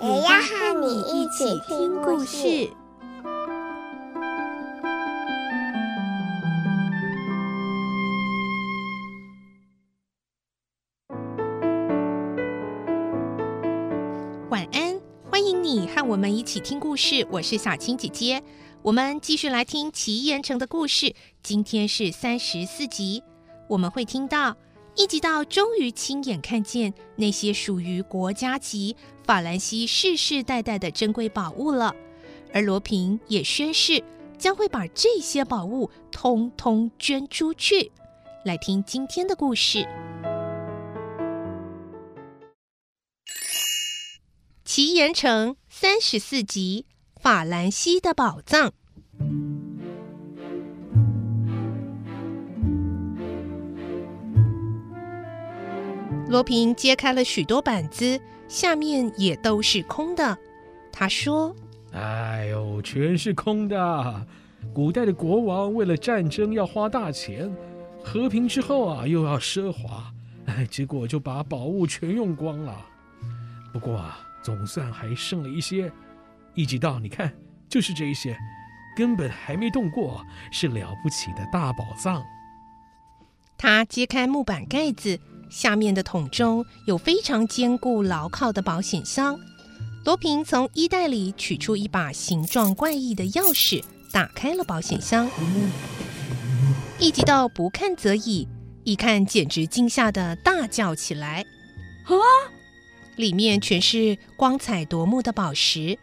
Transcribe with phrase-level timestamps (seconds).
[0.00, 2.70] 也要和你一起听故事。
[14.48, 17.26] 晚安，欢迎你和我们一起听故事。
[17.28, 18.40] 我是小青姐姐，
[18.82, 21.12] 我们继续来听奇岩城的故事。
[21.42, 23.24] 今天是三十四集，
[23.68, 24.54] 我们会听到
[24.98, 31.94] 一直到终于亲眼看见那些属于国家级法兰西世世代代的珍贵宝物了，
[32.52, 34.02] 而罗平也宣誓
[34.36, 37.92] 将会把这些宝物通通捐出去。
[38.44, 39.86] 来听今天的故事。
[44.64, 46.86] 奇岩城三十四集：
[47.20, 48.72] 法兰西的宝藏。
[56.28, 60.36] 罗平揭开了许多板子，下面也都是空的。
[60.92, 61.54] 他说
[61.92, 64.26] ：“哎呦，全是空的！
[64.74, 67.50] 古代的国王为了战争要花大钱，
[68.04, 70.12] 和平之后啊又要奢华，
[70.46, 72.86] 哎， 结果就把宝物全用光了。
[73.72, 75.92] 不过啊。”总算还剩了一些，
[76.54, 77.30] 一直到你看，
[77.68, 78.38] 就是这一些，
[78.96, 82.22] 根本还没动过，是了不起的大宝藏。
[83.58, 85.18] 他揭开木板盖子，
[85.50, 89.38] 下面的桶中有非常坚固牢靠的保险箱。
[90.04, 95.30] 罗平从衣袋里取出一把形状怪异的钥匙，打开了保险箱。
[96.98, 98.48] 一级到不看则已，
[98.84, 101.44] 一看简直惊吓得大叫起来
[102.06, 102.14] ：“啊！”
[103.16, 105.98] 里面全是光彩夺目的宝石，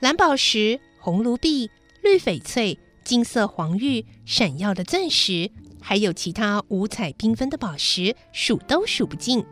[0.00, 1.70] 蓝宝石、红卢碧、
[2.02, 5.50] 绿翡翠、金色黄玉、闪耀的钻石，
[5.86, 9.44] 还有其他五彩缤纷的宝石，数都数不尽。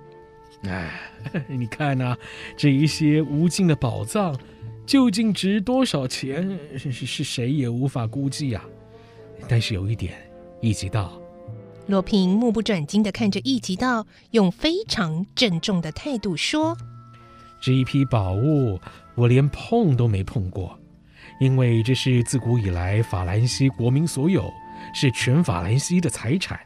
[0.65, 0.99] 哎，
[1.47, 2.19] 你看呐、啊，
[2.57, 4.35] 这一些无尽的宝藏
[4.87, 6.59] 究竟值多少钱？
[6.79, 8.65] 是是谁也无法估计啊。
[9.47, 10.15] 但是有一点，
[10.63, 11.21] 一级道，
[11.87, 16.75] 罗平目不转睛地看着一级道，用非常郑重的态度说。
[17.61, 18.81] 这一批宝物，
[19.15, 20.79] 我连碰都没碰过，
[21.39, 24.51] 因为这是自古以来法兰西国民所有，
[24.95, 26.59] 是全法兰西的财产，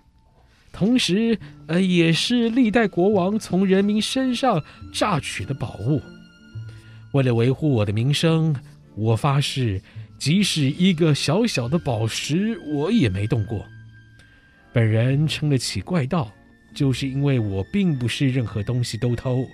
[0.73, 4.63] 同时，呃，也是历代国王从人民身上
[4.93, 6.01] 榨取的宝物。
[7.13, 8.55] 为了维护我的名声，
[8.95, 9.81] 我发誓，
[10.19, 13.65] 即使一个小小的宝石，我也没动过。
[14.73, 16.31] 本人称得起怪盗，
[16.75, 19.49] 就是因为我并不是任何东西都偷。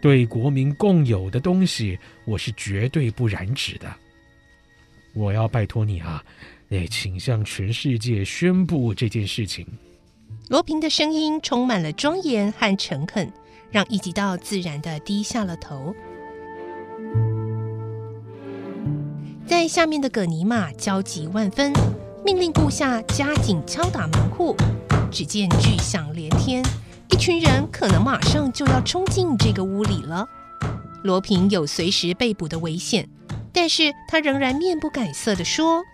[0.00, 3.94] 对国民共有的东西，我是绝对不染指的。
[5.14, 6.22] 我要拜托你啊，
[6.70, 9.66] 哎，请向全世界宣布这件事情。
[10.48, 13.32] 罗平的声音充满了庄严和诚恳，
[13.70, 15.94] 让一级道自然的低下了头。
[19.46, 21.72] 在下面的葛尼玛焦急万分，
[22.24, 24.56] 命令部下加紧敲打门户。
[25.10, 26.64] 只见巨响连天。
[27.08, 30.26] 一群人可能马上就要冲进这个屋里了，
[31.04, 33.08] 罗平有随时被捕的危险，
[33.52, 35.84] 但是他仍然面不改色地说：“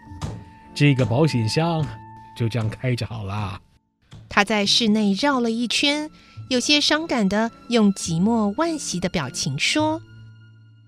[0.75, 1.87] 这个保险箱
[2.37, 3.61] 就这样开着好了。”
[4.29, 6.11] 他在室内绕了一圈，
[6.49, 10.01] 有些伤感的用寂寞惋惜的表情说：“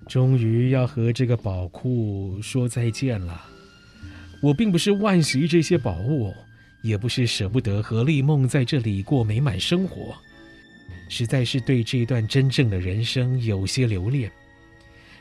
[0.09, 3.45] 终于要和这个宝库说再见了。
[4.43, 6.33] 我并不是惋惜这些宝物。”
[6.85, 10.15] 也不是舍不得和丽梦在这里过美满生活，
[11.09, 14.31] 实在是对这段真正的人生有些留恋。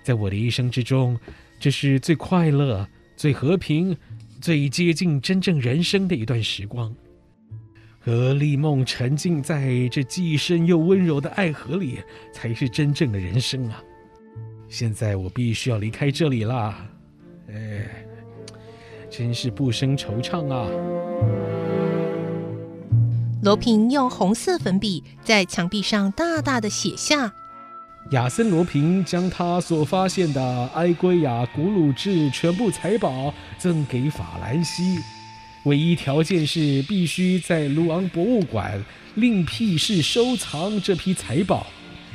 [0.03, 1.18] 在我的一生之中，
[1.62, 2.86] 这是最快乐、
[3.16, 3.95] 最和平、
[4.44, 6.94] 最接近真正人生的一段时光。
[7.98, 12.00] 和丽梦沉浸在这既深又温柔的爱河里，
[12.34, 13.81] 才是真正的人生啊！
[14.68, 16.75] 现在我必须要离开这里了，
[17.48, 18.06] 哎，
[19.10, 20.68] 真是不胜惆怅啊！
[23.44, 27.34] 罗平用红色粉笔在墙壁上大大的写下
[28.11, 35.00] ：“亚森·罗平将他所发现的埃圭亚古鲁治全部财宝赠给法兰西，
[35.63, 38.83] 唯一条件是必须在卢昂博物馆
[39.15, 41.65] 另辟室收藏这批财宝，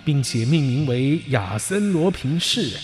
[0.05, 2.79] 并且命名为亚森·罗平室。”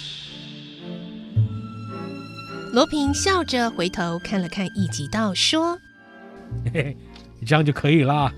[2.72, 5.78] 罗平笑着回头看了看一级道，说
[6.74, 6.96] ：“嘿嘿，
[7.46, 8.32] 这样就可以了。”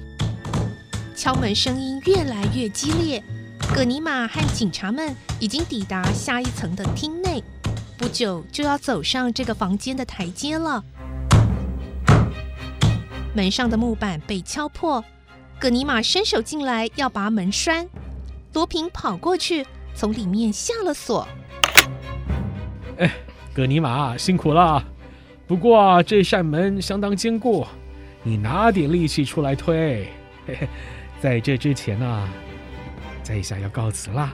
[1.17, 3.23] 敲门声音越来越激烈，
[3.75, 7.43] 葛尼玛和警察们已经抵达下一层的厅内，
[7.99, 10.83] 不久就要走上这个房间的台阶了。
[13.35, 15.05] 门上的木板被敲破，
[15.59, 17.87] 葛尼玛伸手进来要把门栓，
[18.55, 21.29] 罗平跑过去从里面下了锁。
[22.97, 23.13] 哎，
[23.53, 24.83] 葛尼玛辛苦了，
[25.47, 27.67] 不过这扇门相当坚固，
[28.23, 30.09] 你拿点力气出来推。
[30.47, 30.69] 嘿嘿。
[31.19, 32.29] 在这之前呢、
[33.27, 34.33] 在下要告辞啦，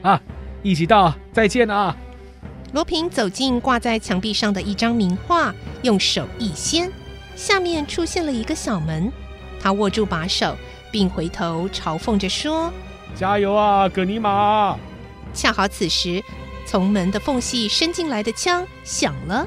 [0.00, 0.18] 啊，
[0.62, 1.94] 一起到再见啊！
[2.72, 6.90] 罗平走进挂在墙壁上的一张名画，用手一掀，
[7.36, 9.12] 下面出现了一个小门。
[9.60, 10.56] 他握住把手，
[10.90, 12.72] 并回头嘲讽着说
[13.14, 14.74] ：“加油啊，葛尼玛！”
[15.34, 16.24] 恰好此时，
[16.64, 19.46] 从门的缝隙伸进来的枪响了，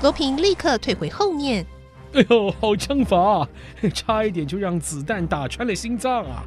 [0.00, 1.66] 罗平立刻退回后面。
[2.14, 3.46] 哎呦，好枪法，
[3.92, 6.42] 差一点就让子弹打穿了心脏啊！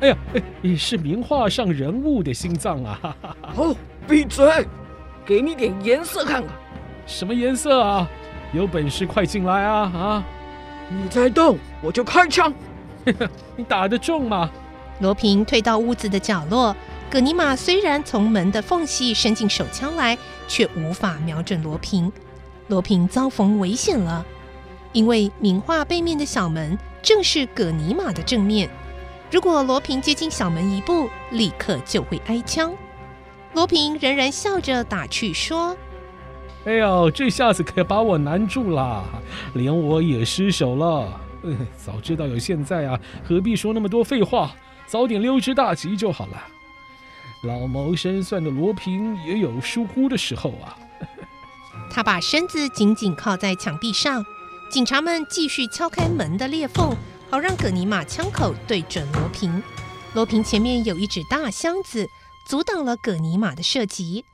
[0.00, 0.16] 哎呀，
[0.62, 2.98] 哎，是名画上人物的心脏啊！
[3.02, 3.52] 哈哈哈。
[3.56, 3.76] 哦，
[4.06, 4.66] 闭嘴，
[5.24, 6.50] 给你点颜色看看。
[7.06, 8.08] 什么颜色啊？
[8.52, 9.80] 有本事快进来啊！
[9.94, 10.24] 啊！
[10.90, 12.52] 你再动，我就开枪。
[13.56, 14.50] 你打得中吗？
[15.00, 16.76] 罗平退到屋子的角落，
[17.10, 20.16] 葛尼玛虽然从门的缝隙伸进手枪来，
[20.46, 22.12] 却无法瞄准罗平。
[22.68, 24.24] 罗平遭逢危险了。
[24.92, 28.70] 因为名画背面的小门正是葛尼玛的正面，
[29.30, 32.72] 如果罗平接近小门一步，立刻就会挨枪。
[33.54, 35.76] 罗平仍然笑着打趣说
[36.64, 39.04] ：“哎呦，这下子可把我难住了，
[39.54, 41.20] 连我也失手了。
[41.76, 44.50] 早知道有现在啊，何必说那么多废话？
[44.86, 46.42] 早点溜之大吉就好了。
[47.42, 50.78] 老谋深算的罗平也有疏忽的时候啊。
[51.90, 54.24] ”他把身子紧紧靠在墙壁上。
[54.68, 56.90] 警察们继续敲开门的裂缝，
[57.28, 59.62] 好让葛尼玛枪口对准罗平。
[60.14, 62.08] 罗平前面有一只大箱子，
[62.48, 64.24] 阻挡了葛尼玛的射击。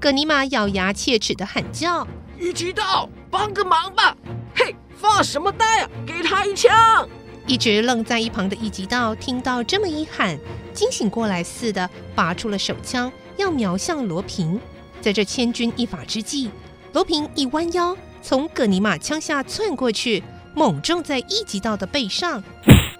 [0.00, 2.06] 葛尼玛咬牙切齿的喊叫
[2.40, 4.16] ：“一级道，帮个忙吧！
[4.54, 5.90] 嘿，发什么呆啊？
[6.06, 7.08] 给他一枪！”
[7.46, 10.38] 一直愣在一旁的一级道听到这么一喊，
[10.72, 14.58] 惊醒过来似的，拔出了手枪，要瞄向罗平。
[15.00, 16.50] 在这千钧一发之际，
[16.92, 17.96] 罗平一弯腰。
[18.22, 20.22] 从葛尼玛枪下窜过去，
[20.54, 22.42] 猛撞在一级道的背上。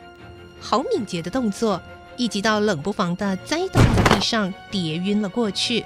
[0.61, 1.81] 好敏捷的动作，
[2.17, 5.85] 一级道冷不防的栽倒在地上，跌晕了过去。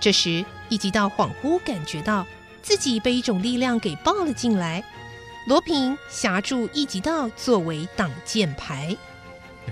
[0.00, 2.26] 这时，一级道恍惚感觉到
[2.62, 4.82] 自己被一种力量给抱了进来。
[5.46, 8.96] 罗平挟住一级道作为挡箭牌。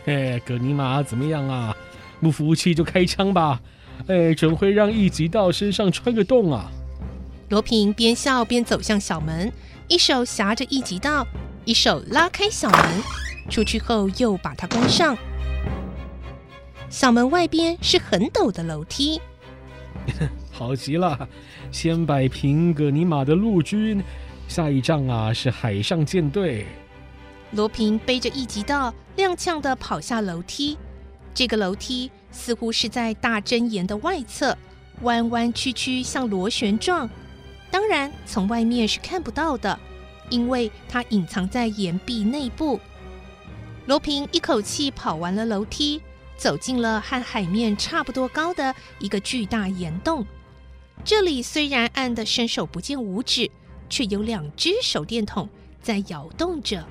[0.04, 1.76] 嘿，葛尼玛怎么样啊？
[2.20, 3.60] 不服气就开枪吧！
[4.08, 6.70] 哎，准会让一级道身上穿个洞啊！
[7.50, 9.52] 罗平边笑边走向小门，
[9.88, 11.26] 一手挟着一级道，
[11.64, 13.02] 一手拉开小门，
[13.48, 15.16] 出去后又把它关上。
[16.90, 19.20] 小门外边是很陡的楼梯。
[20.50, 21.28] 好极了，
[21.70, 24.02] 先摆平葛尼玛的陆军，
[24.48, 26.66] 下一仗啊是海上舰队。
[27.52, 30.76] 罗平背着一级道，踉跄地跑下楼梯。
[31.32, 34.56] 这个楼梯似乎是在大针岩的外侧，
[35.02, 37.08] 弯弯曲曲，像螺旋状。
[37.76, 39.78] 当然，从外面是看不到的，
[40.30, 42.80] 因为它隐藏在岩壁内部。
[43.84, 46.00] 罗平一口气跑完了楼梯，
[46.38, 50.24] 走进了和海面差不多高的一个巨大岩洞。
[51.04, 53.50] 这里虽然暗的伸手不见五指，
[53.90, 55.46] 却有两只手电筒
[55.82, 56.82] 在摇动着。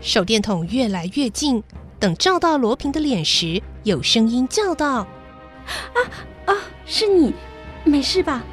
[0.00, 1.60] 手电筒越来越近，
[1.98, 5.08] 等照到罗平的脸时，有声音叫道
[5.66, 5.98] ：“啊
[6.46, 6.54] 啊，
[6.86, 7.34] 是你，
[7.82, 8.44] 没事吧？”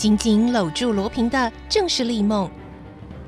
[0.00, 2.50] 紧紧搂住罗平的正是丽梦。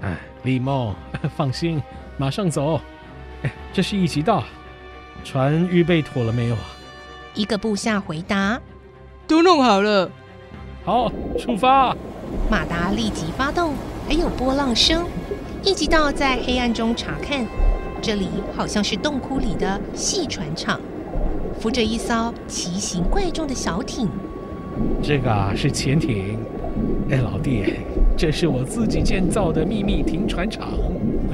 [0.01, 0.95] 哎，丽梦，
[1.37, 1.83] 放心，
[2.17, 2.81] 马上走。
[3.43, 4.43] 哎，这是一级道，
[5.23, 6.63] 船预备妥了没有啊？
[7.35, 8.59] 一个部下回答：
[9.27, 10.11] 都弄好了。
[10.83, 11.95] 好，出发。
[12.51, 13.75] 马达立即发动，
[14.09, 15.05] 还有波浪声。
[15.63, 17.47] 一级道在黑暗中查看，
[18.01, 20.81] 这里好像是洞窟里的细船厂，
[21.61, 24.09] 扶着一艘奇形怪状的小艇。
[25.03, 26.39] 这个啊是潜艇。
[27.11, 27.75] 哎，老弟，
[28.17, 30.71] 这是我自己建造的秘密停船场。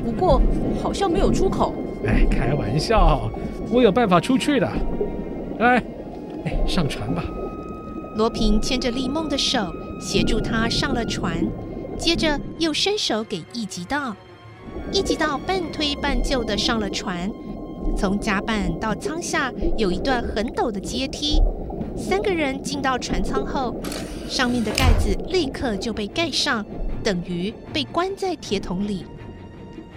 [0.04, 0.40] 不过
[0.82, 1.72] 好像没有出口。
[2.04, 3.30] 哎，开玩笑，
[3.70, 4.68] 我有办法出去的。
[5.60, 5.82] 哎，
[6.44, 7.22] 哎，上船吧。
[8.16, 11.36] 罗平牵着丽梦的手，协助她上了船，
[11.96, 14.16] 接着又伸手给一级道。
[14.92, 17.30] 一级道半推半就的上了船。
[17.96, 21.40] 从甲板到舱下有一段很陡的阶梯。
[21.98, 23.74] 三个人进到船舱后。
[24.28, 26.64] 上面的盖子立刻就被盖上，
[27.02, 29.06] 等于被关在铁桶里。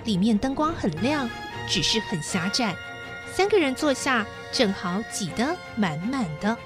[0.06, 1.30] 里面灯光很亮，
[1.68, 2.74] 只是很狭窄。
[3.34, 6.58] 三个人坐下，正好挤得满满的。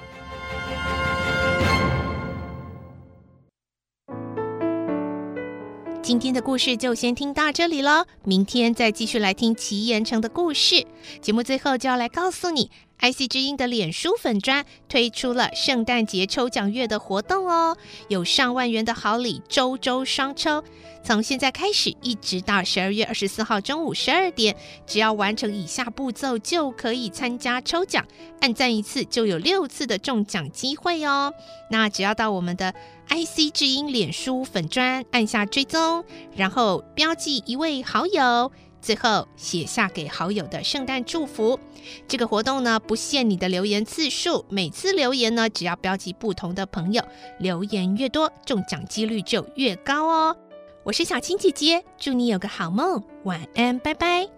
[6.06, 10.86] 今天的故事就先听到这里了，明天再继续来听奇岩城的故事。
[11.20, 12.70] 节目最后就要来告诉你
[13.00, 20.62] ，IC 之音的脸书粉专推出了圣诞节抽奖月的活动哦，有上万元的好礼，周周双抽。
[21.02, 24.54] 从现在开始，一直到十二月二十四号中午十二点，
[24.86, 28.06] 只要完成以下步骤，就可以参加抽奖。
[28.40, 31.32] 按赞一次就有六次的中奖机会哦。
[31.70, 32.72] 那只要到我们的
[33.08, 38.50] IC 之音脸书粉砖按下追踪，然后标记一位好友，
[38.82, 41.58] 最后写下给好友的圣诞祝福。
[42.08, 47.02] 这个活动呢，不限你的留言次数，每次留言呢，只要标记不同的朋友，
[47.38, 50.36] 留言越多，中奖几率就越高哦。
[50.82, 54.28] 我是小青姐姐，祝你有个好梦，晚安，拜拜。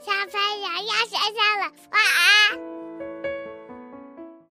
[0.00, 2.00] 小朋友要睡觉了，晚
[2.62, 2.77] 安。